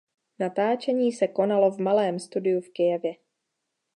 [0.39, 3.13] Natáčení se konalo v malém studiu v Kyjevě.